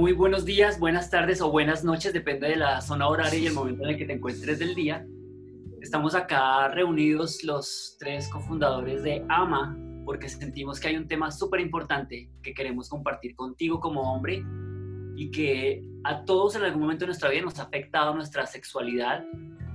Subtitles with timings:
[0.00, 3.52] muy buenos días, buenas tardes o buenas noches, depende de la zona horaria y el
[3.52, 5.06] momento en el que te encuentres del día.
[5.82, 9.76] Estamos acá reunidos los tres cofundadores de AMA
[10.06, 14.42] porque sentimos que hay un tema súper importante que queremos compartir contigo como hombre
[15.16, 19.22] y que a todos en algún momento de nuestra vida nos ha afectado nuestra sexualidad.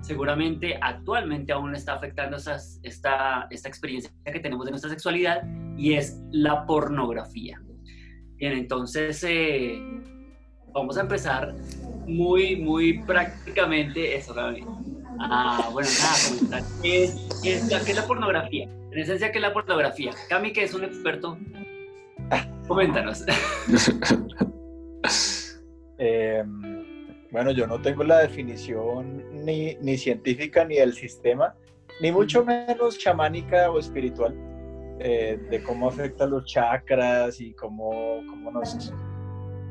[0.01, 5.43] Seguramente actualmente aún está afectando esta, esta experiencia que tenemos de nuestra sexualidad
[5.77, 7.61] y es la pornografía.
[8.37, 9.79] Bien, entonces eh,
[10.75, 11.55] vamos a empezar
[12.05, 14.63] muy, muy prácticamente eso, Gaby.
[15.19, 15.89] Ah, bueno,
[16.49, 18.65] nada, ¿Qué es, qué, es, ¿Qué es la pornografía?
[18.91, 20.11] En esencia, ¿qué es la pornografía?
[20.29, 21.37] Cami, que es un experto,
[22.67, 23.25] coméntanos.
[25.97, 31.55] Em, bueno, yo no tengo la definición ni, ni, científica ni del sistema,
[32.01, 34.35] ni mucho menos chamánica o espiritual,
[34.99, 38.93] eh, de cómo afecta los chakras y cómo, cómo nos,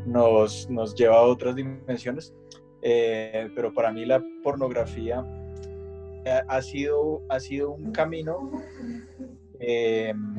[0.06, 2.34] nos, nos, lleva a otras dimensiones.
[2.83, 5.24] Eh, pero para mí la pornografía
[6.48, 8.50] ha sido, ha sido un camino
[9.58, 10.34] em,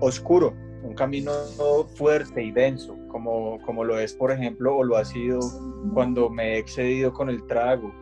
[0.00, 1.32] oscuro, un camino
[1.94, 5.40] fuerte y denso, como, como lo es, por ejemplo, o lo ha sido
[5.94, 7.92] cuando me he excedido con el trago,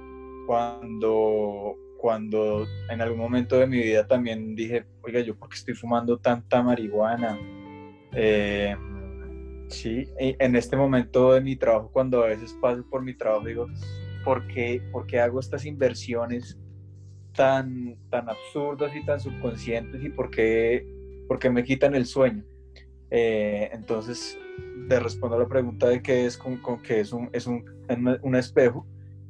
[0.47, 5.75] cuando, cuando en algún momento de mi vida también dije, oiga, ¿yo por qué estoy
[5.75, 7.39] fumando tanta marihuana?
[8.13, 8.77] Eh,
[9.75, 13.67] sí, en este momento de mi trabajo, cuando a veces paso por mi trabajo, digo,
[14.25, 16.59] ¿por qué, por qué hago estas inversiones
[17.35, 20.87] tan, tan absurdas y tan subconscientes y por qué,
[21.29, 22.45] por qué me quitan el sueño?
[23.11, 24.39] Eh, entonces,
[24.89, 27.65] te respondo a la pregunta de qué es, con, con que es, un, es un,
[28.23, 28.87] un, espejo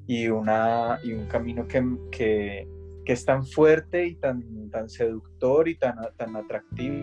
[0.06, 2.68] y, una, y un camino que, que,
[3.04, 6.96] que, es tan fuerte y tan, tan seductor y tan, tan atractivo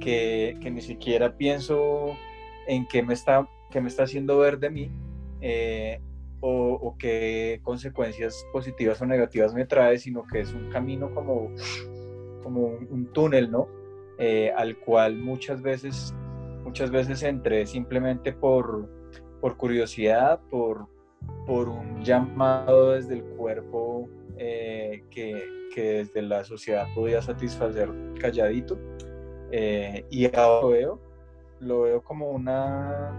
[0.00, 2.16] que, que ni siquiera pienso
[2.68, 4.90] en qué me está, qué me está haciendo ver de mí
[5.40, 6.00] eh,
[6.40, 11.50] o, qué consecuencias positivas o negativas me trae, sino que es un camino como,
[12.44, 13.66] como un túnel, ¿no?
[14.20, 16.14] Eh, al cual muchas veces,
[16.62, 18.88] muchas veces entré simplemente por,
[19.40, 20.86] por curiosidad, por,
[21.44, 25.42] por un llamado desde el cuerpo eh, que,
[25.74, 28.78] que, desde la sociedad podía satisfacer calladito.
[30.10, 31.07] Y ahora veo,
[31.60, 33.12] lo veo como una,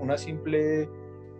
[0.00, 0.88] una simple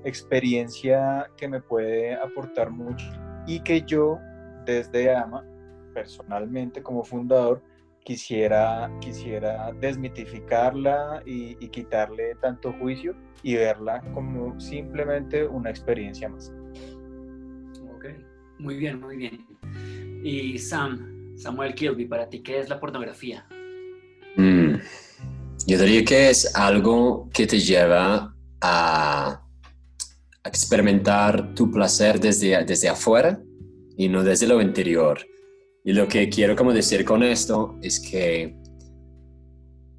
[0.04, 3.06] experiencia que me puede aportar mucho
[3.46, 4.18] y que yo
[4.64, 5.44] desde AMA,
[5.92, 7.62] personalmente como fundador,
[8.04, 16.52] quisiera, quisiera desmitificarla y, quitarle tanto juicio y verla como simplemente una experiencia más.
[17.96, 18.06] Ok,
[18.58, 19.46] muy bien, muy bien.
[20.22, 23.46] Y Sam, Samuel Kilby, para ti, ¿qué es la pornografía?
[25.66, 29.42] Yo diría que es algo que te lleva a
[30.44, 33.40] experimentar tu placer desde, desde afuera
[33.96, 35.26] y no desde lo interior.
[35.82, 38.56] Y lo que quiero como decir con esto es que,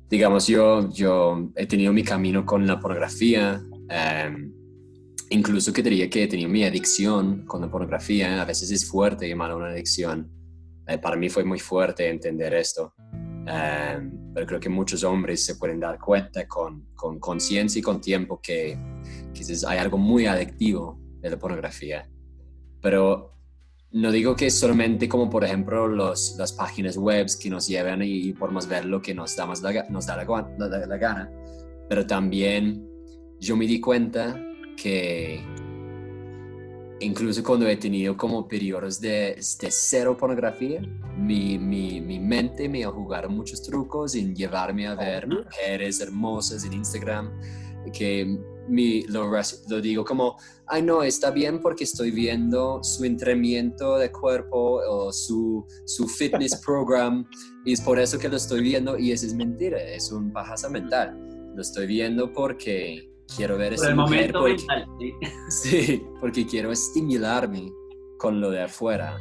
[0.09, 4.51] digamos, yo, yo he tenido mi camino con la pornografía, em,
[5.29, 9.27] incluso que diría que he tenido mi adicción con la pornografía, a veces es fuerte
[9.27, 10.29] llamar una adicción.
[10.87, 12.93] Eh, para mí fue muy fuerte entender esto,
[13.47, 16.85] em, pero creo que muchos hombres se pueden dar cuenta con
[17.19, 18.77] conciencia y con tiempo que
[19.33, 22.09] quizás hay algo muy adictivo de la pornografía.
[22.81, 23.35] Pero
[23.95, 28.33] no digo que solamente como por ejemplo los, las páginas web que nos llevan y,
[28.33, 31.31] podemos ver lo que nos da, más la, nos da la, gana,
[31.87, 32.85] pero también
[33.39, 34.35] yo me di cuenta
[34.75, 35.41] que
[36.99, 40.81] incluso cuando he tenido como periodos de, de cero pornografía,
[41.17, 46.63] mi, mi, mi, mente me ha jugado muchos trucos en llevarme a ver mujeres hermosas
[46.65, 47.31] en Instagram
[47.91, 49.29] que mi, lo,
[49.69, 55.13] lo, digo como, ay no, está bien porque estoy viendo su entrenamiento de cuerpo o
[55.13, 57.27] su, su fitness program
[57.63, 60.69] y es por eso que lo estoy viendo y eso es mentira, es un pajaza
[60.69, 61.15] mental.
[61.55, 64.87] Lo estoy viendo porque quiero ver ese momento mental,
[65.49, 66.03] ¿sí?
[66.19, 67.71] porque quiero estimularme
[68.17, 69.17] con lo de afuera.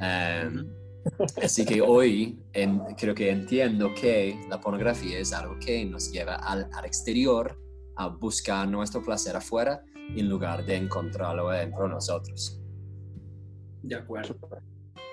[0.00, 0.66] Em,
[1.42, 2.38] así que hoy
[2.98, 7.58] creo que entiendo que la pornografía es algo que nos lleva al, al exterior
[7.96, 9.82] a buscar nuestro placer afuera
[10.16, 12.60] en lugar de encontrarlo dentro de nosotros.
[13.82, 14.36] De acuerdo.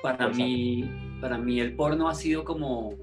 [0.02, 0.90] Para mí,
[1.22, 2.94] para mí el porno ha sido como...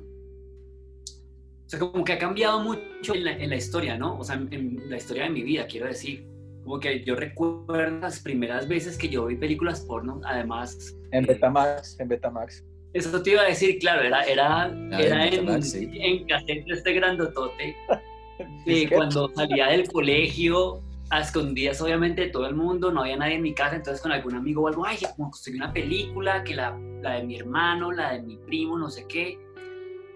[1.67, 4.19] O sea, como que ha cambiado mucho en la, historia, ¿no?
[4.19, 6.27] O sea, en, la historia de mi vida, quiero decir.
[6.63, 10.97] Como que yo recuerdo las primeras veces que yo vi películas porno, además...
[11.11, 12.65] En Betamax, en Betamax.
[12.95, 15.63] Eso te iba a decir, claro, era, era, era en, en,
[15.95, 17.77] en cassette este grandotote.
[18.95, 20.81] cuando salía del colegio
[21.11, 24.13] a escondidas obviamente de todo el mundo, no había nadie en mi casa, entonces con
[24.13, 27.93] algún amigo o algo, ay, como conseguí una película, que la, la, de mi hermano,
[27.93, 29.39] la de mi primo, no sé qué,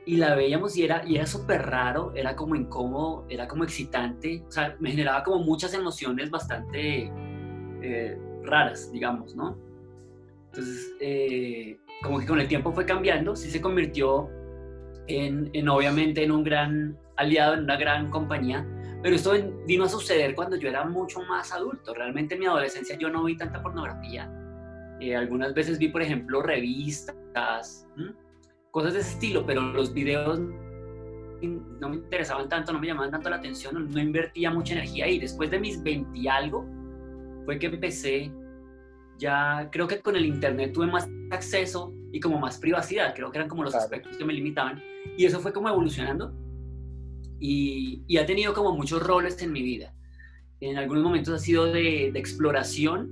[0.08, 4.42] y la veíamos y era, y era súper raro, era como incómodo, era como excitante,
[4.48, 7.12] o sea, me generaba como muchas emociones bastante
[7.82, 9.58] eh, raras, digamos, ¿no?
[10.46, 14.30] Entonces, eh, como que con el tiempo fue cambiando, sí se convirtió
[15.08, 18.66] en, en obviamente en un gran aliado, en una gran compañía,
[19.02, 19.34] pero esto
[19.66, 21.92] vino a suceder cuando yo era mucho más adulto.
[21.92, 24.32] Realmente en mi adolescencia yo no vi tanta pornografía.
[25.00, 27.86] Eh, algunas veces vi, por ejemplo, revistas,
[28.78, 33.28] cosas de ese estilo, pero los videos no me interesaban tanto, no me llamaban tanto
[33.28, 35.18] la atención, no invertía mucha energía ahí.
[35.18, 36.64] Después de mis 20 y algo,
[37.44, 38.32] fue que empecé,
[39.18, 43.38] ya creo que con el internet tuve más acceso y como más privacidad, creo que
[43.38, 44.80] eran como los aspectos que me limitaban.
[45.16, 46.32] Y eso fue como evolucionando
[47.40, 49.92] y, ha tenido como muchos roles en mi vida.
[50.60, 53.10] En algunos momentos ha sido de, exploración,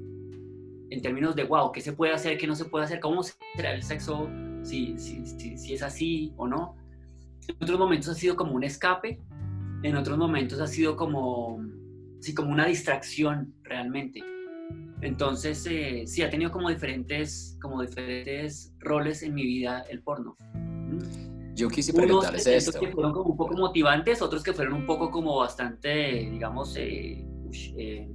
[0.90, 3.00] en términos de, wow, ¿qué se puede hacer, qué no se puede hacer?
[3.00, 4.30] ¿Cómo será el sexo?
[4.66, 5.24] Si, si,
[5.56, 6.74] si, es así o no.
[7.46, 9.20] En otros momentos ha sido como un escape,
[9.82, 11.64] en otros momentos ha sido como,
[12.20, 14.22] sí, como una distracción realmente.
[15.02, 20.36] Entonces, eh, sí, ha tenido como diferentes, como diferentes roles en mi vida el porno.
[21.54, 22.80] Yo quise preguntarles Unos esto.
[22.80, 27.24] que fueron como un poco motivantes, otros que fueron un poco como bastante, digamos, eh,
[27.78, 28.10] eh,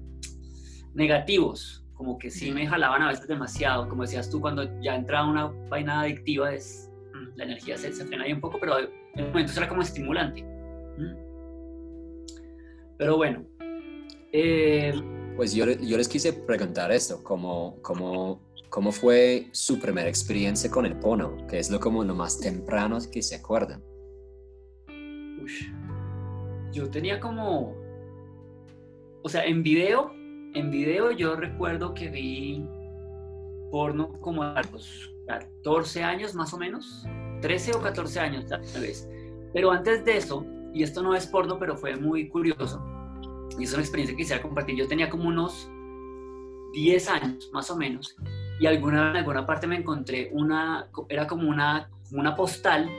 [0.93, 5.29] negativos, como que sí me jalaban a veces demasiado, como decías tú, cuando ya entraba
[5.29, 9.27] una vaina adictiva, es, mm, la energía se, se frena ahí un poco, pero en
[9.27, 10.43] momentos era como estimulante.
[12.97, 13.45] Pero bueno.
[14.31, 14.93] Eh,
[15.35, 20.87] pues yo, yo les quise preguntar esto, como, como ¿Cómo fue su primera experiencia con
[20.87, 21.37] el pono?
[21.49, 23.83] ¿Qué es lo como lo más temprano que se acuerdan?
[26.71, 27.75] Yo tenía como,
[29.21, 30.13] o sea, en video,
[30.53, 32.65] en video yo recuerdo que vi
[33.71, 37.05] porno como a los 14 años más o menos,
[37.41, 39.09] 13 o 14 años tal vez.
[39.53, 42.83] Pero antes de eso, y esto no es porno, pero fue muy curioso,
[43.57, 45.69] y es una experiencia que quisiera compartir, yo tenía como unos
[46.73, 48.15] 10 años más o menos,
[48.59, 52.89] y alguna, en alguna parte me encontré una, era como una, una postal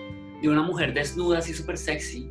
[0.41, 2.29] de una mujer desnuda, así súper sexy.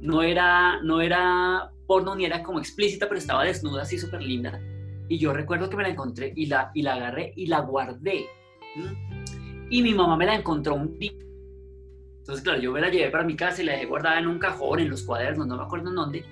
[0.00, 4.60] No era, no era porno ni era como explícita, pero estaba desnuda, así súper linda.
[5.08, 8.26] Y yo recuerdo que me la encontré y la, y la agarré y la guardé.
[9.70, 11.12] Y mi mamá me la encontró un día.
[12.18, 14.38] Entonces, claro, yo me la llevé para mi casa y la dejé guardada en un
[14.38, 16.24] cajón, en los cuadernos, no me acuerdo en dónde.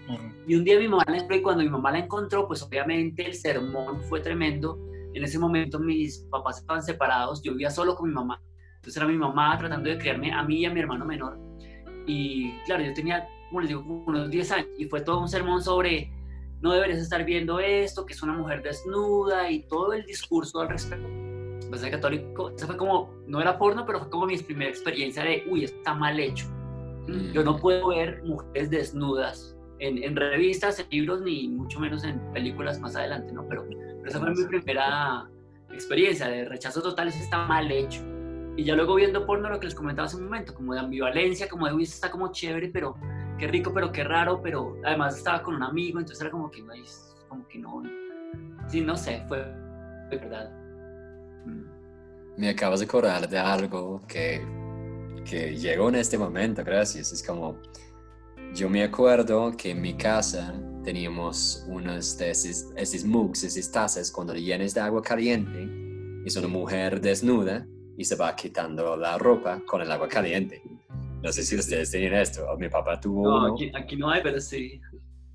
[0.47, 3.25] Y un día mi mamá la encontró y cuando mi mamá la encontró, pues obviamente
[3.25, 4.77] el sermón fue tremendo
[5.15, 8.43] en ese momento mis papás estaban separados, yo vivía solo con mi mamá.
[8.77, 11.39] Entonces era mi mamá tratando de criarme a mí y a mi hermano menor.
[12.06, 15.62] Y claro, yo tenía, como les digo, unos 10 años y fue todo un sermón
[15.62, 16.11] sobre
[16.61, 20.71] no deberías estar viendo esto, que es una mujer desnuda y todo el discurso al
[20.71, 21.06] respecto.
[21.69, 25.23] Pues de católico, eso fue como, no era porno, pero fue como mi primera experiencia
[25.23, 26.47] de, uy, está mal hecho.
[27.33, 27.61] Yo no mm.
[27.61, 32.97] puedo ver mujeres desnudas en, en, revistas, en libros, ni mucho menos en películas más
[32.97, 33.47] adelante, ¿no?
[33.47, 33.69] Pero
[34.05, 35.29] esa fue mi primera
[35.73, 38.03] experiencia de rechazo total, eso está mal hecho.
[38.56, 41.49] Y ya luego viendo porno, lo que les comentaba hace un momento, como de ambivalencia,
[41.49, 42.96] como de, uy, está como chévere, pero
[43.38, 46.62] qué rico, pero qué raro, pero además estaba con un amigo, entonces era como que
[46.62, 46.72] no,
[47.29, 47.82] como que no,
[48.69, 49.38] sí, no sé, fue,
[50.10, 50.50] verdad.
[51.46, 51.64] Mm.
[52.36, 54.44] Me acabas de acordar de algo que,
[55.24, 57.12] que llegó en este momento, gracias.
[57.12, 57.58] Es como,
[58.55, 64.10] yo me acuerdo que en mi casa teníamos unos de esos, esos mugs, esas tazas,
[64.10, 65.69] cuando llenes de agua caliente,
[66.24, 70.62] es una mujer desnuda y se va quitando la ropa con el agua caliente.
[71.25, 73.57] No sé si ustedes tienen esto, mi papá tuvo no, uno.
[73.75, 74.81] Aquí, no hay, pero sí.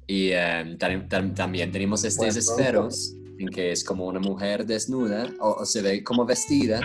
[0.08, 5.82] Y em, también tenemos estos esferos en que es como una mujer desnuda o se
[5.82, 6.82] ve como vestida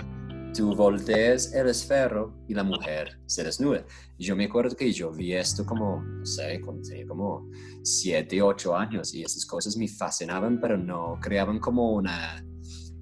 [0.55, 3.83] tú volteas el esfero y la mujer se desnuda.
[4.17, 7.49] Yo me acuerdo que yo vi esto como, no sé, tenía como
[7.83, 12.43] 7, 8 años y esas cosas me fascinaban, pero no creaban como una...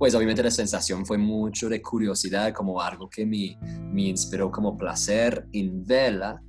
[0.03, 3.57] Pues obviamente la sensación fue mucho de curiosidad, como algo que me,
[3.89, 6.43] me inspiró como placer en vela,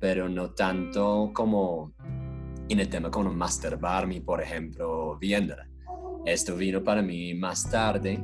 [0.00, 1.94] pero no tanto como
[2.68, 5.70] en el tema como masturbarme, por ejemplo, viéndola.
[6.26, 8.20] Esto vino para mí más tarde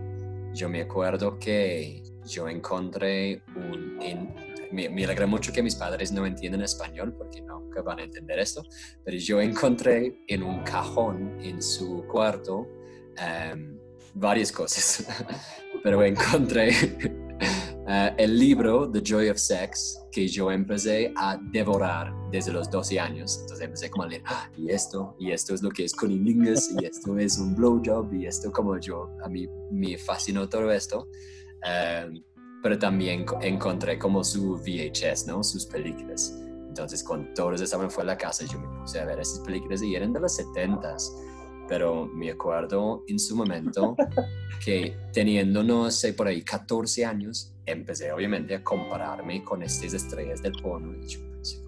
[0.52, 3.98] yo me acuerdo que yo encontré un...
[4.72, 8.40] me, me alegra mucho que mis padres no entienden español porque no van a entender
[8.40, 8.64] esto,
[9.04, 12.66] pero yo encontré en un cajón en su cuarto
[13.16, 13.76] em,
[14.16, 15.06] varias cosas,
[15.82, 16.70] pero encontré
[17.88, 22.98] eh, el libro The Joy of Sex que yo empecé a devorar desde los 12
[22.98, 23.38] años.
[23.42, 26.70] Entonces empecé como a leer, ah, y esto, y esto es lo que es cunnilingus,
[26.80, 31.08] y esto es un blowjob, y esto como yo, a mí me fascinó todo esto.
[31.66, 32.22] Eh,
[32.62, 35.44] pero también encontré como su VHS, ¿no?
[35.44, 36.34] Sus películas.
[36.68, 39.82] Entonces, cuando todos estaban fuera de la casa, yo me puse a ver esas películas
[39.82, 41.35] y eran de los 70s
[41.68, 43.96] pero me acuerdo en su momento
[44.64, 50.42] que teniendo, no sé, por ahí 14 años, empecé obviamente a compararme con estas estrellas
[50.42, 51.62] del porno y yo pensé,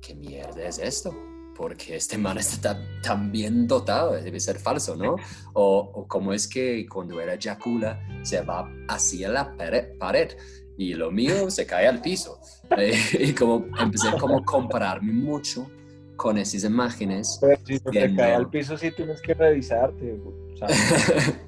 [0.00, 1.14] ¿qué mierda es esto?
[1.56, 5.16] Porque este man está tan, bien dotado, debe ser falso, ¿no?
[5.52, 10.36] O, o cómo es que cuando era Yakula se va hacia la pared,
[10.76, 12.40] y lo mío se cae al piso.
[13.12, 15.70] y como empecé como a compararme mucho
[16.16, 17.38] con esas imágenes.
[17.40, 20.20] Pero si te cae al piso, sí tienes que revisarte.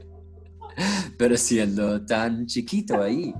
[1.18, 3.34] Pero siendo tan chiquito ahí.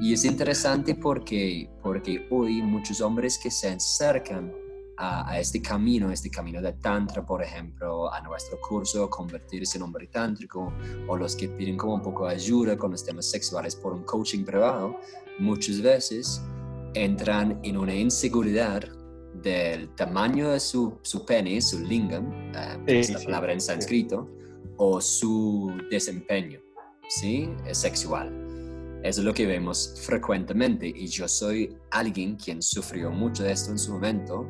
[0.00, 4.52] Y es interesante porque, porque hoy muchos hombres que se acercan
[4.96, 10.06] a, este camino, este camino de Tantra, por ejemplo, a nuestro curso, convertirse en hombre
[10.06, 10.72] tántrico,
[11.08, 14.04] o los que piden como un poco de ayuda con los temas sexuales por un
[14.04, 14.96] coaching privado,
[15.38, 16.42] muchas veces
[16.94, 18.84] entran en una inseguridad
[19.42, 24.28] del tamaño de su, su pene, su lingam, eh, es la palabra en sánscrito,
[24.76, 26.60] o su desempeño,
[27.08, 27.48] ¿sí?
[27.66, 28.30] Es sexual.
[29.02, 33.72] Eso es lo que vemos frecuentemente y yo soy alguien quien sufrió mucho de esto
[33.72, 34.46] en su momento,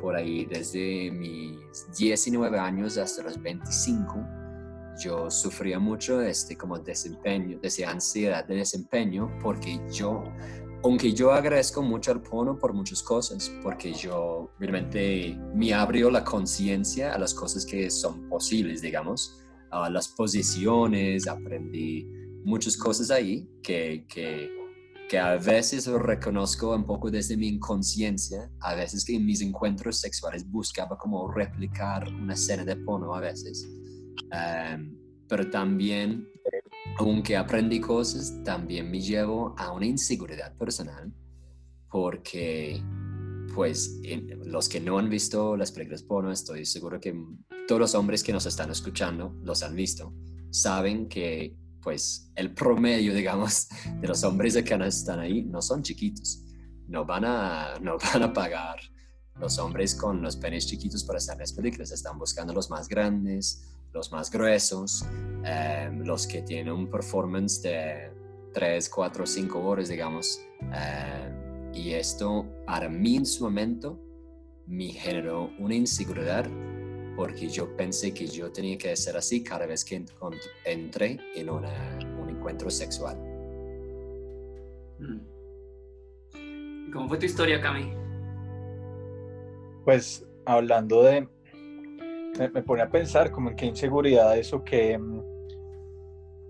[0.00, 1.58] por ahí desde mis
[1.98, 4.24] 19 años hasta los 25,
[5.02, 10.22] yo sufría mucho este como desempeño, de esa ansiedad de desempeño, porque yo
[10.86, 16.22] aunque yo agradezco mucho al porno por muchas cosas, porque yo realmente me abrió la
[16.22, 22.08] conciencia a las cosas que son posibles, digamos, a las posiciones, aprendí
[22.44, 24.48] muchas cosas ahí que, que,
[25.08, 29.98] que a veces reconozco un poco desde mi inconsciencia, a veces que en mis encuentros
[29.98, 33.68] sexuales buscaba como replicar una escena de porno a veces,
[34.30, 34.96] um,
[35.28, 36.28] pero también
[36.98, 41.12] aunque aprendí cosas, también me llevo a una inseguridad personal
[41.90, 42.82] porque,
[43.54, 44.00] pues,
[44.44, 47.14] los que no han visto las películas porno, estoy seguro que
[47.68, 50.12] todos los hombres que nos están escuchando los han visto,
[50.50, 53.68] saben que, pues, el promedio, digamos,
[54.00, 56.44] de los hombres que están ahí no son chiquitos,
[56.88, 58.78] no van a, no van a pagar
[59.38, 62.88] los hombres con los penes chiquitos para estar en las películas, están buscando los más
[62.88, 63.62] grandes,
[63.96, 65.04] los más gruesos,
[65.44, 68.12] em, los que tienen un performance de
[68.52, 70.40] 3, 4, 5 horas, digamos.
[70.60, 73.98] Em, y esto para mí en su momento
[74.66, 76.46] me generó una inseguridad
[77.16, 80.04] porque yo pensé que yo tenía que ser así cada vez que
[80.64, 83.16] entré en un encuentro sexual.
[84.98, 86.90] Mm.
[86.92, 87.92] ¿Cómo fue tu historia, Cami?
[89.84, 91.28] Pues hablando de,
[92.38, 95.22] me, pone a pensar como en qué inseguridades o qué, mm,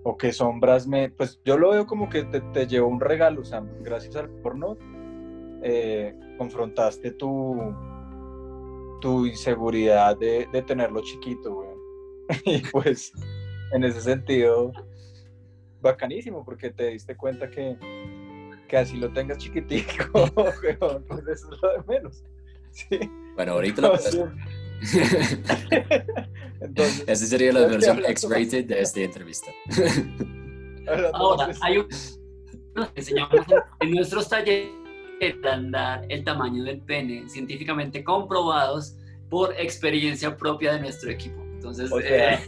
[0.04, 1.10] o qué sombras me...
[1.10, 4.28] Pues yo lo veo como que te, te llevo un regalo, o sea, gracias al
[4.28, 4.76] porno
[5.62, 7.74] eh, confrontaste tu,
[9.00, 11.68] tu inseguridad de, de tenerlo chiquito, güey.
[12.44, 13.12] y pues
[13.72, 14.72] en ese sentido,
[15.80, 17.76] bacanísimo, porque te diste cuenta que,
[18.68, 22.24] que así lo tengas chiquitico, pues eso es lo de menos.
[22.76, 22.98] Sí.
[23.34, 23.94] Bueno, ahorita lo
[26.60, 29.50] Entonces, Esa sería la versión X-rated de esta entrevista.
[31.12, 31.88] Ahora, hay un...
[32.74, 33.40] Nos enseñamos
[33.80, 34.70] en nuestros talleres
[35.50, 38.96] andar el tamaño del pene, científicamente comprobados
[39.30, 41.42] por experiencia propia de nuestro equipo.
[41.42, 42.38] Entonces, eh,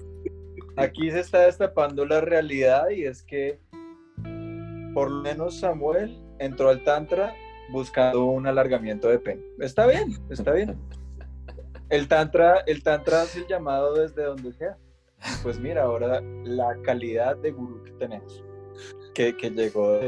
[0.77, 3.59] aquí se está destapando la realidad y es que
[4.93, 7.35] por lo menos Samuel entró al Tantra
[7.71, 9.43] buscando un alargamiento de pene.
[9.61, 10.77] Está bien, está bien.
[11.91, 14.77] El tantra, el tantra hace el llamado desde donde sea.
[15.43, 18.45] Pues mira, ahora la calidad de gurú que tenemos,
[19.15, 19.99] que, que llegó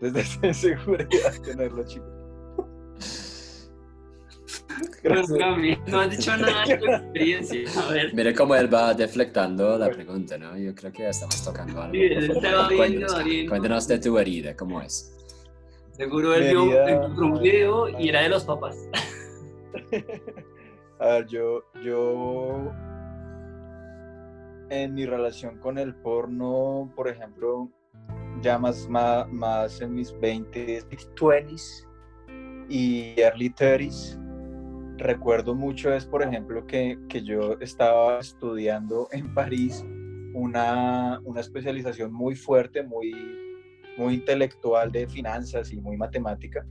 [0.00, 2.06] desde esa inseguridad tenerlo chico.
[5.02, 5.38] Gracias.
[5.86, 7.60] No has dicho nada de tu experiencia.
[7.80, 8.14] A ver.
[8.14, 10.56] Mira cómo él va deflectando la pregunta, ¿no?
[10.58, 11.94] Yo creo que ya estamos tocando algo.
[11.94, 12.08] Sí,
[12.40, 15.14] va cuéntanos, cuéntanos de tu herida, ¿cómo es?
[15.92, 18.76] Seguro él vio un video y era de los papás.
[21.04, 22.72] A ver, yo, yo
[24.70, 27.70] en mi relación con el porno, por ejemplo,
[28.40, 31.86] ya más, más, en mis 20s, 20s
[32.70, 34.18] y early 30s,
[34.96, 39.84] recuerdo mucho es, por ejemplo, que, yo estaba estudiando en París
[40.32, 43.12] una, una especialización muy fuerte, muy,
[43.98, 46.66] muy intelectual de finanzas y muy matemática.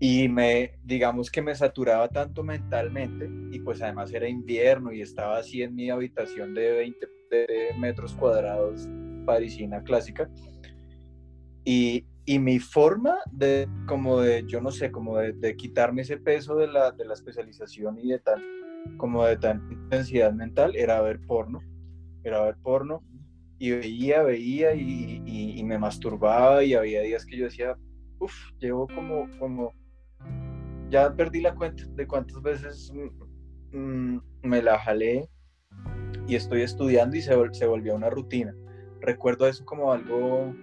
[0.00, 5.38] Y me, digamos que me saturaba tanto mentalmente y pues además era invierno y estaba
[5.38, 7.06] así en mi habitación de 20
[7.78, 8.88] metros cuadrados
[9.26, 10.30] parisina clásica.
[11.64, 16.16] Y, y, mi forma de, como de, yo no sé, como de, de quitarme ese
[16.16, 18.42] peso de la, de la especialización y de tal,
[18.96, 21.60] como de tanta intensidad mental era ver porno,
[22.24, 23.02] era ver porno
[23.58, 27.76] y veía, veía y, y, me masturbaba y había días que yo decía,
[28.18, 29.74] uff, llevo como, como,
[30.90, 32.92] ya perdí la cuenta de cuántas veces
[33.72, 35.28] mm, me la jalé
[36.26, 38.54] y estoy estudiando y se, se volvió una rutina.
[39.00, 40.54] Recuerdo eso como algo,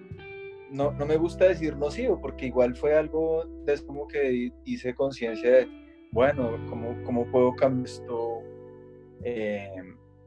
[0.72, 5.50] no, no me gusta decir nocivo, porque igual fue algo de como que hice conciencia
[5.50, 5.68] de,
[6.12, 8.42] bueno, ¿cómo, cómo puedo cambiar esto?
[9.24, 9.72] Eh,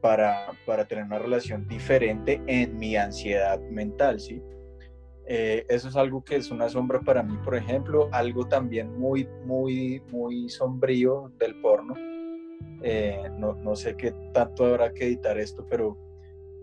[0.01, 4.43] para, para, tener una relación diferente en mi ansiedad mental, ¿sí?
[5.33, 9.29] Eh, eso es algo que es una sombra para mí, por ejemplo, algo también muy,
[9.45, 11.95] muy, muy sombrío del porno.
[12.83, 15.97] Eh, no, no, sé qué tanto habrá que editar esto, pero,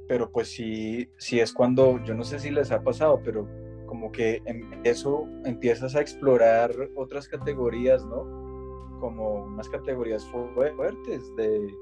[0.09, 3.47] pero pues sí, sí es cuando, yo no sé si les ha pasado, pero
[3.85, 8.99] como que en eso empiezas a explorar otras categorías, ¿no?
[8.99, 11.73] Como unas categorías fuertes de,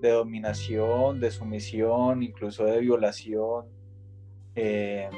[0.00, 3.66] de dominación, de sumisión, incluso de violación.
[4.54, 5.10] Eh,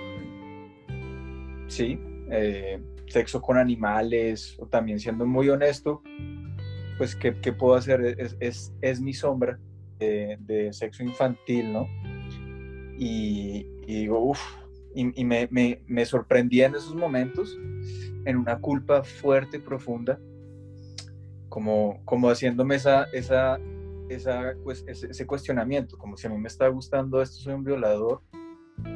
[1.69, 1.99] sí,
[2.31, 6.03] eh, sexo con animales, o también siendo muy honesto,
[6.99, 8.17] pues ¿qué, puedo hacer?
[8.41, 9.59] Es, es, mi sombra
[9.99, 11.87] de, sexo infantil, ¿no?
[12.99, 14.41] Y, digo, uff,
[14.95, 17.57] y, me, me, me, sorprendí en esos momentos
[18.25, 20.19] en una culpa fuerte, profunda,
[21.49, 23.59] como, como haciéndome esa, esa,
[24.09, 24.55] esa,
[24.87, 28.23] ese, cuestionamiento, como si a mí me está gustando esto, soy un violador,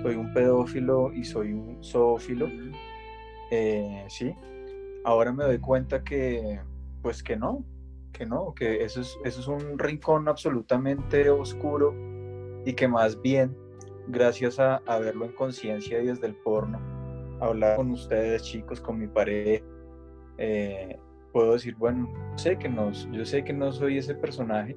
[0.02, 2.48] soy un pedófilo y soy un zoófilo,
[3.50, 4.34] eh, sí,
[5.04, 6.60] ahora me doy cuenta que,
[7.02, 7.64] pues que no,
[8.12, 11.95] que no, que eso es, eso es un rincón absolutamente oscuro
[12.64, 13.56] y que más bien,
[14.08, 16.78] gracias a, a verlo en conciencia y desde el porno,
[17.40, 19.64] hablar con ustedes chicos, con mi pareja,
[20.38, 20.99] eh,
[21.32, 24.76] puedo decir, bueno, sé que no, yo sé que no soy ese personaje,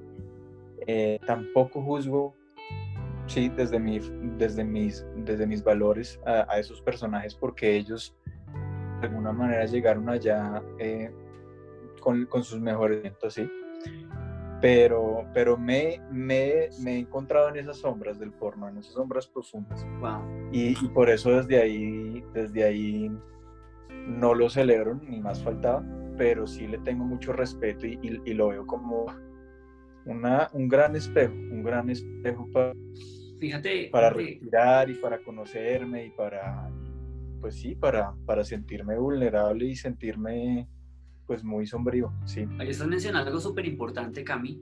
[0.88, 2.36] eh, tampoco juzgo,
[3.28, 4.00] sí, desde, mi,
[4.38, 8.16] desde, mis, desde mis valores a, esos personajes porque ellos
[9.02, 11.12] de alguna manera llegaron allá eh,
[12.02, 13.50] con, con, sus mejores sí.
[14.62, 19.28] Pero, pero me, me, me, he encontrado en esas sombras del porno, en esas sombras
[19.28, 19.86] profundas.
[20.52, 23.12] Y, y, por eso desde ahí, desde ahí
[24.08, 25.84] no lo celebro, ni más faltaba,
[26.18, 29.06] pero sí le tengo mucho respeto y, y, y lo veo como
[30.06, 32.74] una, un gran espejo, un gran espejo para,
[33.40, 36.70] Fíjate, para respirar y para conocerme y para,
[37.42, 40.68] pues sí, para, para sentirme vulnerable y sentirme
[41.26, 42.46] pues muy sombrío, sí.
[42.60, 44.62] Ahí estás mencionando algo súper importante, Cami,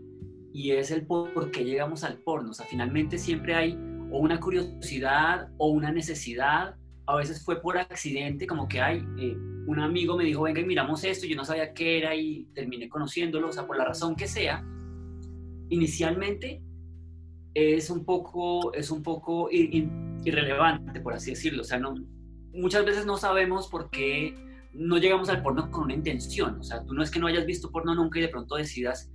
[0.54, 2.52] y es el por qué llegamos al porno.
[2.52, 3.78] O sea, finalmente siempre hay
[4.12, 6.76] o una curiosidad o una necesidad.
[7.06, 10.66] A veces fue por accidente, como que hay, eh, un amigo me dijo, venga y
[10.66, 14.16] miramos esto, yo no sabía qué era y terminé conociéndolo, o sea, por la razón
[14.16, 14.64] que sea,
[15.74, 16.62] inicialmente
[17.54, 21.62] es un poco, es un poco irrelevante, por así decirlo.
[21.62, 21.96] O sea, no,
[22.54, 24.36] muchas veces no sabemos por qué
[24.74, 26.60] no llegamos al porno con una intención.
[26.60, 29.12] O sea, tú no es que no hayas visto porno nunca y de pronto decidas,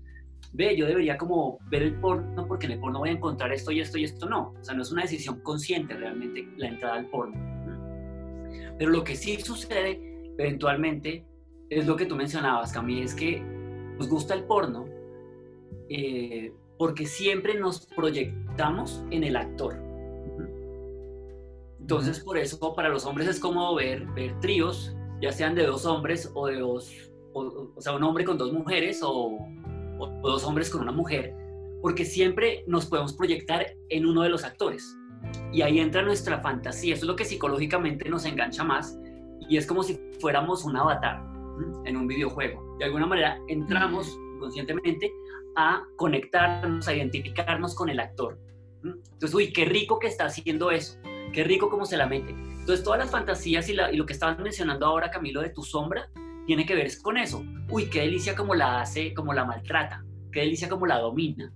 [0.52, 3.72] ve, yo debería como ver el porno porque en el porno voy a encontrar esto
[3.72, 4.54] y esto y esto no.
[4.58, 7.36] O sea, no es una decisión consciente realmente la entrada al porno.
[8.78, 10.00] Pero lo que sí sucede
[10.38, 11.26] eventualmente
[11.70, 13.42] es lo que tú mencionabas, Camille, es que
[13.98, 14.86] nos gusta el porno,
[15.88, 19.76] eh, porque siempre nos proyectamos en el actor.
[21.80, 25.86] Entonces, por eso para los hombres es cómodo ver, ver tríos, ya sean de dos
[25.86, 26.92] hombres o de dos,
[27.32, 29.38] o, sea, un hombre con dos mujeres o,
[29.98, 31.34] o, dos hombres con una mujer,
[31.80, 34.96] porque siempre nos podemos proyectar en uno de los actores.
[35.52, 38.98] Y ahí entra nuestra fantasía, eso es lo que psicológicamente nos engancha más,
[39.48, 41.24] y es como si fuéramos un avatar
[41.86, 42.76] en un videojuego.
[42.78, 45.10] De alguna manera entramos conscientemente
[45.58, 48.38] a conectarnos, a identificarnos con el actor.
[48.84, 50.96] Entonces, uy, qué rico que está haciendo eso,
[51.32, 52.30] qué rico cómo se la mete.
[52.30, 56.08] Entonces, todas las fantasías y, lo que estabas mencionando ahora, Camilo, de tu sombra,
[56.46, 57.44] tiene que ver con eso.
[57.70, 61.52] Uy, qué delicia como la hace, como la maltrata, qué delicia como la domina,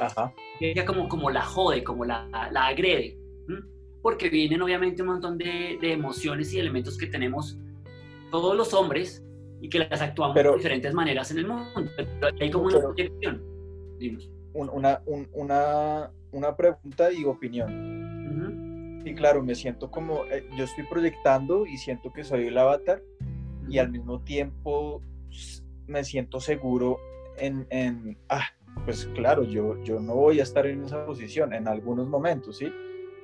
[0.00, 0.34] Ajá.
[0.58, 3.16] qué delicia como, como la jode, como la, la agrede.
[4.02, 7.58] Porque vienen obviamente un montón de, de emociones y elementos que tenemos
[8.32, 9.22] todos los hombres
[9.60, 11.90] y que las actuamos de diferentes maneras en el mundo.
[11.96, 13.42] Pero hay como una proyección.
[14.54, 19.02] Una, una, una, pregunta y opinión.
[19.04, 23.02] y claro, me siento como, eh, yo estoy proyectando y siento que soy el avatar
[23.68, 25.02] y al mismo tiempo
[25.86, 26.98] me siento seguro
[27.36, 28.46] en, en ah,
[28.84, 32.72] pues claro, yo, yo no voy a estar en esa posición en algunos momentos, ¿sí?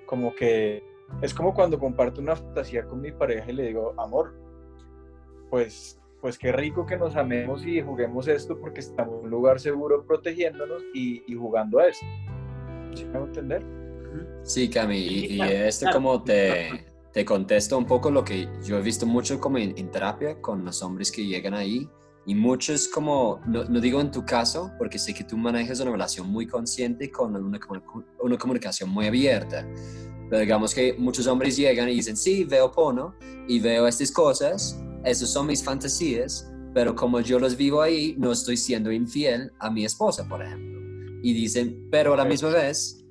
[0.06, 0.82] Como que
[1.22, 4.34] es como cuando comparto una fantasía con mi pareja y le digo, amor,
[5.50, 9.60] pues, pues qué rico que nos amemos y juguemos esto porque estamos en un lugar
[9.60, 12.04] seguro protegiéndonos y, y jugando a esto.
[12.96, 13.64] ¿Sí me a entender?
[14.42, 19.06] Sí, Cami, y, esto como te, te contesto un poco lo que yo he visto
[19.06, 21.88] mucho como en, terapia con los hombres que llegan ahí
[22.26, 25.92] y muchos como, no, no, digo en tu caso, porque sé que tú manejas una
[25.92, 27.60] relación muy consciente con una,
[28.18, 29.64] una comunicación muy abierta,
[30.28, 33.14] pero digamos que muchos hombres llegan y dicen, sí, veo porno
[33.46, 38.32] y veo estas cosas, esas son mis fantasías, pero como yo los vivo ahí, no
[38.32, 40.80] estoy siendo infiel a mi esposa, por ejemplo.
[41.22, 43.04] Y dicen, pero a la misma vez,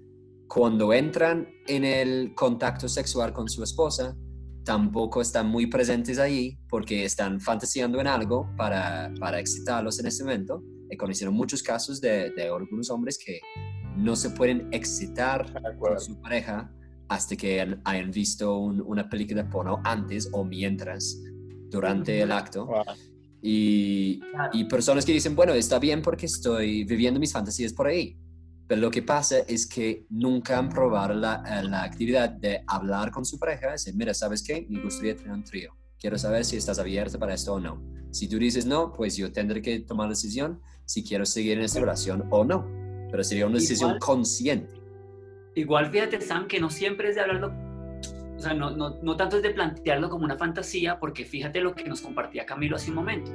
[0.48, 4.16] cuando entran en el contacto sexual con su esposa,
[4.64, 10.24] tampoco están muy presentes ahí porque están fantaseando en algo para, para excitarlos en ese
[10.24, 10.62] momento.
[10.90, 13.40] He conocido muchos casos de, de algunos hombres que
[13.96, 16.72] no se pueden excitar con su pareja
[17.08, 21.22] hasta que hayan visto una película porno antes o mientras,
[21.70, 22.70] durante el acto.
[23.42, 24.22] Y,
[24.54, 28.18] y, personas que dicen, bueno, está bien porque estoy viviendo mis fantasías por ahí.
[28.68, 33.12] Pero lo que pasa es que nunca han probado la, eh, la actividad de hablar
[33.12, 34.66] con su pareja, decir, mira, ¿sabes qué?
[34.68, 35.72] Me gustaría tener un trío.
[36.00, 37.84] Quiero saber si estás abierta para esto o no.
[38.12, 41.66] Si tú dices no, pues yo tendré que tomar la decisión si quiero seguir en
[41.66, 42.66] esta relación o no.
[43.12, 44.74] Pero sería una decisión consciente.
[45.54, 47.54] Igual fíjate, Sam, que no siempre es de hablarlo,
[48.36, 51.74] o sea, no, no, no tanto es de plantearlo como una fantasía, porque fíjate lo
[51.74, 53.32] que nos compartía Camilo hace un momento.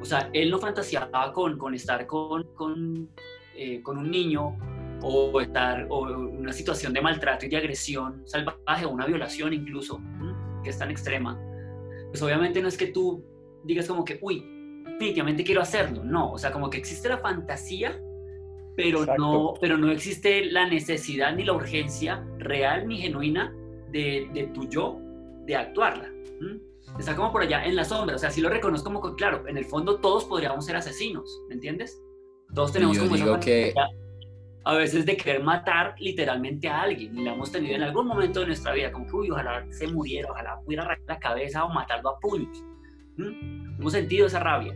[0.00, 3.08] O sea, él no fantaseaba con, con estar con, con,
[3.54, 4.56] eh, con un niño
[5.02, 10.00] o estar o una situación de maltrato y de agresión salvaje o una violación incluso,
[10.64, 11.38] que es tan extrema.
[12.08, 13.24] Pues obviamente no es que tú
[13.64, 14.44] digas como que, uy,
[14.84, 16.02] definitivamente quiero hacerlo.
[16.02, 18.00] No, o sea, como que existe la fantasía
[18.76, 23.54] pero no, pero no existe la necesidad ni la urgencia real ni genuina
[23.90, 24.98] de, de tu yo
[25.46, 26.10] de actuarla.
[26.98, 29.46] Está como por allá en la sombra, o sea, sí lo reconozco como que, claro,
[29.46, 32.02] en el fondo todos podríamos ser asesinos, ¿me entiendes?
[32.54, 33.72] Todos tenemos como digo que...
[34.64, 38.40] a veces de querer matar literalmente a alguien, y lo hemos tenido en algún momento
[38.40, 41.68] de nuestra vida, como que, uy, ojalá se muriera, ojalá pudiera arrancar la cabeza o
[41.68, 42.64] matarlo a puños.
[43.18, 44.74] Hemos sentido esa rabia,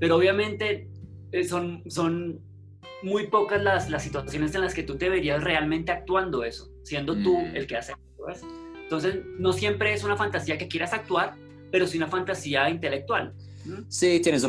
[0.00, 0.88] pero obviamente
[1.32, 2.40] eh, son, son
[3.02, 7.14] muy pocas las, las situaciones en las que tú te verías realmente actuando eso, siendo
[7.16, 7.56] tú mm.
[7.56, 7.94] el que hace
[8.82, 11.34] Entonces, no siempre es una fantasía que quieras actuar,
[11.70, 13.34] pero sí una fantasía intelectual.
[13.88, 14.46] Sí, tienes,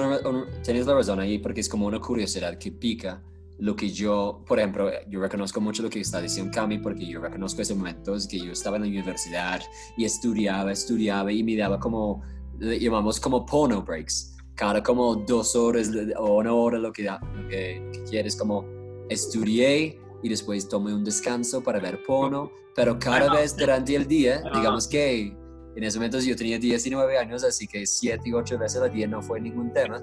[0.64, 3.22] tienes la razón ahí, porque es como una curiosidad que pica.
[3.58, 7.22] Lo que yo, por ejemplo, yo reconozco mucho lo que está diciendo Cami, porque yo
[7.22, 9.62] reconozco ese momentos que yo estaba en la universidad
[9.96, 12.22] y estudiaba, estudiaba y me daba como,
[12.60, 17.92] llamamos como porno breaks cada como dos horas o una hora lo que, lo que,
[18.10, 18.66] quieres, como
[19.10, 24.42] estudié y después tomé un descanso para ver porno, pero cada vez durante el día,
[24.56, 25.38] digamos que
[25.76, 29.06] en ese momento yo tenía 19 años, así que 7 y 8 veces al día
[29.06, 30.02] no fue ningún tema,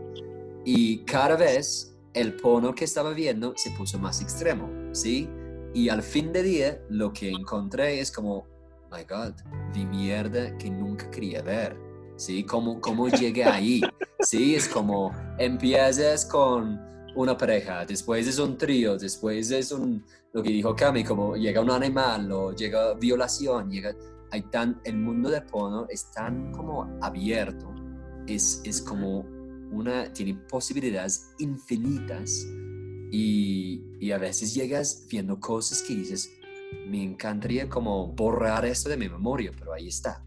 [0.65, 5.29] y cada vez el porno que estaba viendo se puso más extremo, ¿sí?
[5.75, 8.47] Y al fin de día lo que encontré es como,
[8.93, 9.33] my God,
[9.75, 11.77] vi mierda que nunca quería ver
[12.17, 12.45] ¿sí?
[12.45, 13.81] ¿Cómo, cómo llegué ahí?
[14.25, 16.81] Sí, es como empiezas con
[17.15, 21.61] una pareja, después es un trío, después es un, lo que dijo Cami, como llega
[21.61, 23.95] un animal o llega violación, llega,
[24.31, 27.75] hay tan, el mundo de porno es tan como abierto,
[28.27, 29.21] es, es como
[29.71, 32.47] una, tiene posibilidades infinitas
[33.11, 36.31] y, y a veces llegas viendo cosas que dices,
[36.87, 40.25] me encantaría como borrar esto de mi memoria, pero ahí está.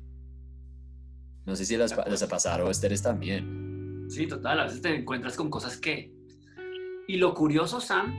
[1.46, 4.08] No sé si les, ha pasado a ustedes también.
[4.10, 4.60] Sí, total.
[4.60, 6.15] A veces te encuentras con cosas que...
[7.08, 8.14] Y lo curioso, Sam,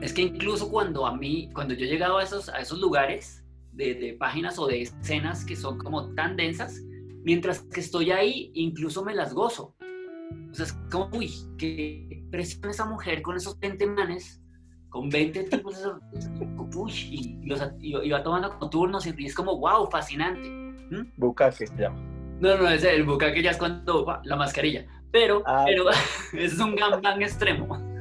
[0.00, 3.44] es que incluso cuando a mí, cuando yo he llegado a esos, a esos lugares
[3.72, 6.80] de, de páginas o de escenas que son como tan densas,
[7.24, 9.74] mientras que estoy ahí, incluso me las gozo.
[10.50, 14.40] O sea, es como, uy, qué presión esa mujer con esos 20 manes,
[14.90, 15.82] con 20 tipos,
[16.76, 20.48] uy, y, los, y, va tomando turnos y es como, wow, fascinante.
[20.48, 21.12] ¿Mm?
[21.16, 21.98] Bucaque se llama.
[22.40, 24.86] No, no, es el bucaque ya es cuando la mascarilla.
[25.10, 25.86] Pero, ah, pero
[26.32, 27.93] es un gangbang extremo.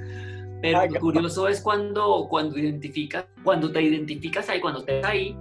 [0.63, 5.38] Pero lo curioso es cuando, cuando identificas, cuando te identificas ahí, cuando estás ahí,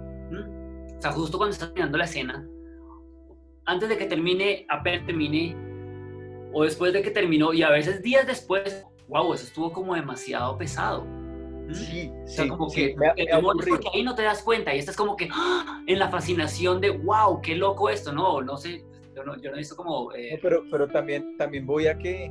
[0.97, 2.45] o sea, justo cuando estás terminando la escena,
[3.63, 5.55] antes de que termine, apenas termine,
[6.51, 10.57] o después de que terminó, y a veces días después, wow, eso estuvo como demasiado
[10.57, 11.07] pesado.
[11.71, 14.75] Sí, O sí, sea, como sí, que me me porque ahí no te das cuenta
[14.75, 15.81] y estás como que ¡ah!
[15.87, 18.83] en la fascinación de wow, qué loco esto, no, no sé,
[19.15, 21.97] yo no, yo no he visto como No, eh, pero, pero también, también voy a
[21.97, 22.29] que,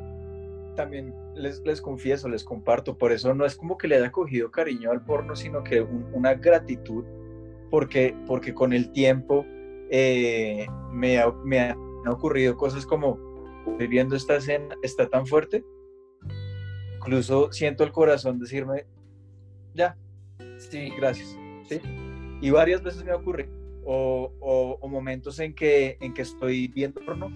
[0.76, 4.50] también les, les confieso, les comparto, por eso no es como que le haya cogido
[4.50, 7.04] cariño al porno, sino que un- una gratitud,
[7.70, 9.44] porque, porque con el tiempo
[9.90, 11.76] eh, me, ha- me han
[12.08, 13.18] ocurrido cosas como,
[13.66, 15.64] estoy viendo esta escena, está tan fuerte,
[16.96, 18.86] incluso siento el corazón decirme,
[19.74, 19.96] ya,
[20.58, 21.36] sí, gracias.
[21.68, 21.80] ¿sí?
[22.40, 23.50] Y varias veces me ha ocurrido.
[23.84, 27.28] O, o- o momentos en que, en que estoy viendo porno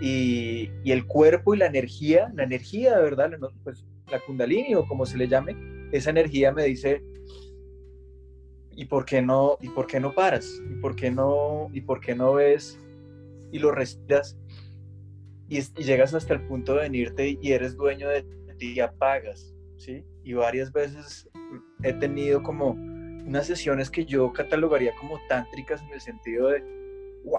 [0.00, 4.86] y, el cuerpo y la energía, la energía de verdad, la, pues, la kundalini o
[4.86, 5.56] como se le llame,
[5.92, 7.02] esa energía me dice,
[8.72, 10.60] ¿y por qué no, y por qué no paras?
[10.70, 12.78] ¿Y por qué no, y por qué no ves
[13.52, 14.38] y lo respiras?
[15.48, 18.22] Y, y llegas hasta el punto de venirte y eres dueño de
[18.58, 20.04] ti y apagas, ¿sí?
[20.24, 21.28] Y varias veces
[21.82, 22.70] he tenido como
[23.28, 26.62] unas sesiones que yo catalogaría como tántricas en el sentido de,
[27.24, 27.38] wow,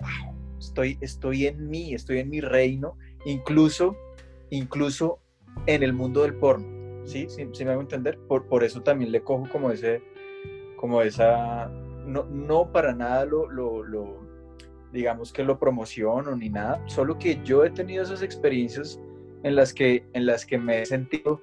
[0.60, 3.96] estoy, estoy en mí, estoy en mi reino, incluso,
[4.50, 5.20] incluso
[5.66, 7.28] en el mundo del porno, ¿sí?
[7.30, 8.18] ¿Sí, sí me hago entender?
[8.28, 10.02] Por, por eso también le cojo como ese,
[10.78, 11.68] como esa,
[12.06, 14.20] no, no para nada lo, lo, lo,
[14.92, 19.00] digamos que lo promociono ni nada, solo que yo he tenido esas experiencias
[19.44, 21.42] en las que, en las que me he sentido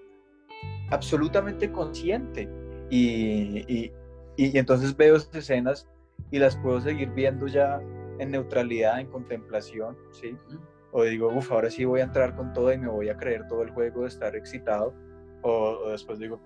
[0.90, 2.48] absolutamente consciente
[2.90, 3.92] y, y,
[4.37, 5.88] y entonces veo esas escenas
[6.31, 7.81] y las puedo seguir viendo ya
[8.18, 10.37] en neutralidad, en contemplación, ¿sí?
[10.92, 13.46] O digo, uff, ahora sí voy a entrar con todo y me voy a creer
[13.48, 14.94] todo el juego de estar excitado.
[15.42, 16.40] O, o después digo,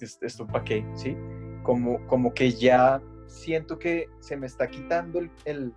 [0.00, 0.84] "¿Est- ¿esto para qué?
[0.94, 1.16] ¿Sí?
[1.62, 5.72] Como, como que ya siento que se me está quitando el, el,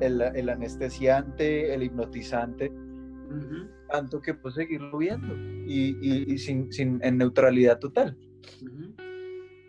[0.00, 5.34] el, el anestesiante, el hipnotizante, ujú, tanto que puedo seguirlo viendo
[5.66, 8.16] y, y- y sin, sin, en neutralidad total.
[8.62, 8.94] ujú.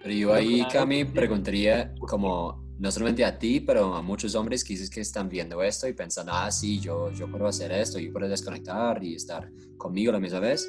[0.01, 4.79] Pero yo ahí, Cami, preguntaría como, no solamente a ti, pero a muchos hombres que
[4.89, 8.29] que están viendo esto y pensan, ah, sí, yo, yo puedo hacer esto, yo puedo
[8.29, 10.67] desconectar y estar conmigo la misma vez.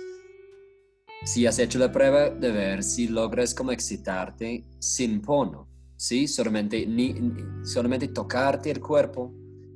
[1.24, 6.26] Si has hecho la prueba de ver si logras como excitarte sin porno, ¿sí?
[6.26, 7.14] Solamente, ni,
[7.62, 9.32] solamente tocarte el cuerpo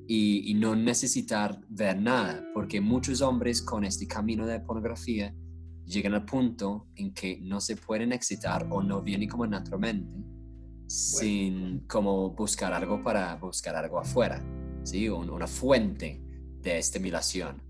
[0.09, 5.33] y, y no necesitar ver nada, porque muchos hombres con este camino de pornografía
[5.85, 10.34] llegan al punto en que no se pueden excitar o no viene como naturalmente
[10.95, 14.41] sin como buscar algo para buscar algo afuera,
[14.85, 15.09] ¿sí?
[15.09, 16.21] Un- una fuente
[16.61, 17.61] de estimulación.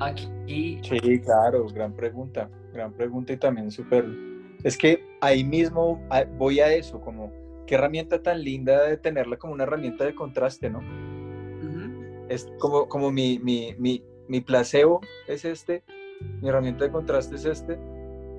[0.00, 4.04] Aquí, Sí, claro, gran pregunta, gran pregunta y también súper...
[4.62, 6.00] Es que ahí mismo
[6.38, 7.30] voy a eso, como
[7.66, 10.78] qué herramienta tan linda de tenerla como una herramienta de contraste, ¿no?
[11.60, 15.84] ujú, Es como, como mi, mi, mi, mi placebo es este,
[16.40, 17.78] mi herramienta de contraste es este,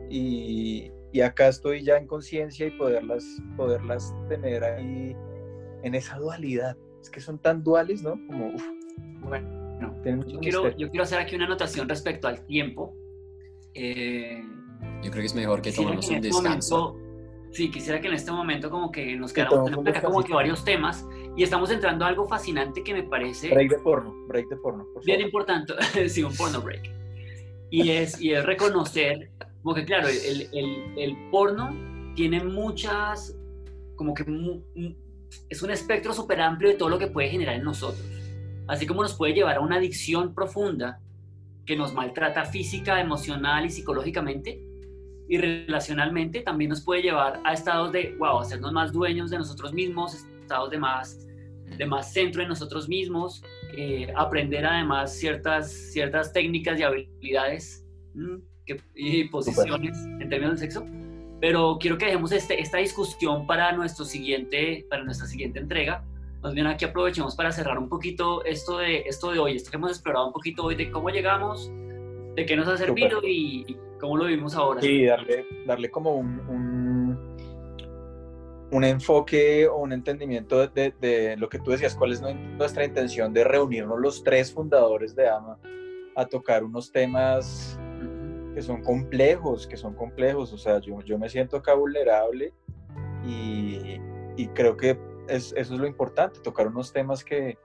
[0.09, 3.23] y, y acá estoy ya en conciencia y poderlas,
[3.55, 5.15] poderlas tener ahí
[5.83, 6.75] en esa dualidad.
[7.01, 8.19] Es que son tan duales, ¿no?
[8.27, 8.63] Como, uf,
[9.21, 12.93] bueno, yo quiero, yo quiero hacer aquí una anotación respecto al tiempo.
[13.73, 14.43] Eh,
[15.03, 16.93] Yo creo que es mejor que quisiera tomemos que un este descanso.
[16.95, 20.33] momento- sí, acá en este momento como que nos Que tenemos un acá como que
[20.33, 24.49] varios temas y estamos entrando a algo fascinante que me parece Break de porno, break
[24.49, 25.27] de porno, por bien favor.
[25.27, 25.73] importante,
[26.09, 27.04] sí, un porno break.
[27.69, 33.35] Y es, y es reconocer, como que claro, el, el, el porno tiene muchas,
[33.95, 34.61] como que mu-
[35.49, 38.05] es un espectro súper amplio de todo lo que puede generar en nosotros.
[38.67, 40.99] Así como nos puede llevar a una adicción profunda
[41.65, 44.61] que nos maltrata física, emocional y psicológicamente,
[45.27, 49.73] y relacionalmente también nos puede llevar a estados de, wow, hacernos más dueños de nosotros
[49.73, 51.19] mismos, estados de más
[51.65, 53.43] de más centro en nosotros mismos,
[53.77, 58.35] eh, aprender además ciertas, ciertas técnicas y habilidades mm,
[58.65, 60.85] que- y posiciones en términos del sexo.
[61.41, 66.03] Pero quiero que dejemos este, esta discusión para, nuestro siguiente, para nuestra siguiente entrega.
[66.41, 69.77] Más bien aquí aprovechemos para cerrar un poquito esto de, esto de hoy, esto que
[69.77, 71.69] hemos explorado un poquito hoy de cómo llegamos,
[72.35, 74.81] de qué nos ha servido y, y cómo lo vivimos ahora.
[74.81, 77.04] Sí, darle, darle como un, un,
[78.71, 83.31] un enfoque o un entendimiento de, lo que tú decías, cuál es nue- nuestra intención
[83.33, 85.59] de reunirnos los tres fundadores de AMA
[86.15, 87.79] a tocar unos temas
[88.53, 90.51] que son complejos, que son complejos.
[90.53, 92.53] O sea, yo, yo me siento acá vulnerable
[93.25, 93.99] y,
[94.37, 94.97] y creo que
[95.27, 97.57] es, eso es lo importante, tocar unos temas que,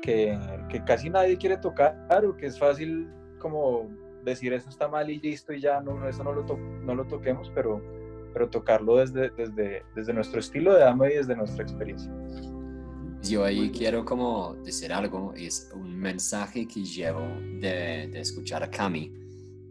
[0.00, 3.88] que, que casi nadie quiere tocar o que es fácil como
[4.24, 6.94] decir eso está mal y listo y ya no, no, eso no lo, to- no
[6.94, 7.82] lo toquemos, pero,
[8.32, 12.12] pero tocarlo desde, desde, desde nuestro estilo de ama y desde nuestra experiencia.
[13.22, 17.20] Yo ahí quiero como decir algo, es un mensaje que llevo
[17.60, 19.12] de, de escuchar a Cami.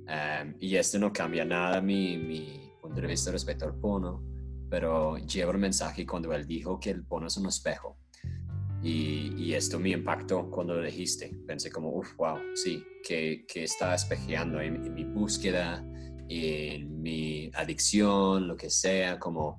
[0.08, 4.24] Em, y esto no cambia nada mi, mi punto de vista respecto al porno,
[4.70, 7.98] pero llevo el mensaje cuando él dijo que el porno es un espejo.
[8.84, 11.32] Y, y, esto me impactó cuando lo dijiste.
[11.46, 15.86] Pensé como, uff, wow, sí, que, que está espejeando en, mi búsqueda,
[16.40, 19.58] en mi adicción, lo que sea, como,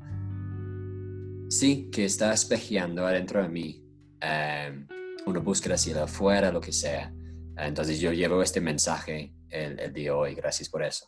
[1.48, 3.84] sí, que está espejeando adentro de mí.
[4.22, 4.86] Um,
[5.26, 7.12] una búsqueda hacia afuera, lo que sea.
[7.56, 10.34] Entonces yo llevo este mensaje el, el día de hoy.
[10.34, 11.06] Gracias por eso.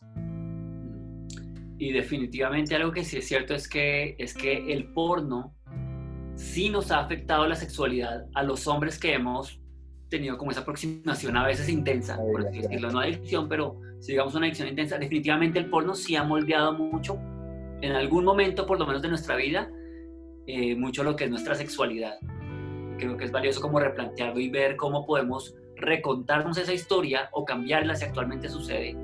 [1.78, 5.54] Y definitivamente algo que sí es cierto es que, es que el porno
[6.36, 9.60] sí nos ha afectado la sexualidad a los hombres que hemos
[10.08, 14.34] tenido como esa aproximación a veces intensa, por así decirlo, no adicción, pero si digamos
[14.34, 17.18] una adicción intensa, definitivamente el porno sí ha moldeado mucho,
[17.80, 19.70] en algún momento por lo menos de nuestra vida,
[20.46, 22.14] eh, mucho lo que es nuestra sexualidad.
[22.98, 27.96] Creo que es valioso como replantearlo y ver cómo podemos recontarnos esa historia o cambiarla
[27.96, 28.96] si actualmente sucede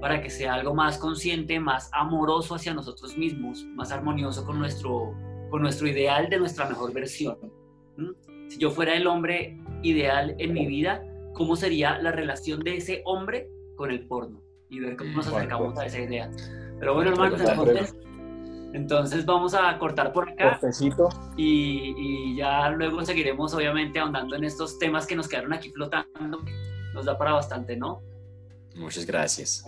[0.00, 5.14] para que sea algo más consciente, más amoroso hacia nosotros mismos, más armonioso con nuestro
[5.50, 7.38] con nuestro ideal de nuestra mejor versión.
[8.48, 11.02] Si yo fuera el hombre ideal en mi vida,
[11.34, 14.42] ¿cómo sería la relación de ese hombre con el porno?
[14.70, 16.30] Y ver cómo nos acercamos a esa idea.
[16.78, 17.94] Pero bueno, hermanos, entonces,
[18.72, 20.60] entonces vamos a cortar por acá.
[21.36, 26.42] Y, y, ya luego seguiremos, obviamente, ahondando en estos temas que nos quedaron aquí flotando.
[26.94, 28.02] Nos da para bastante, ¿no?
[28.76, 29.64] Muchas gracias.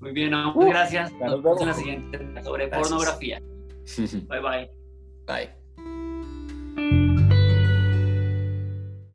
[0.00, 1.12] Muy bien, muchas gracias.
[1.12, 3.40] Nos vemos en la siguiente sobre pornografía.
[4.28, 4.70] bye bye.
[5.26, 5.67] Bye.